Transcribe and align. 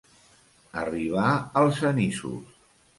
Arribar 0.85 1.27
als 1.63 1.85
anissos. 1.95 2.63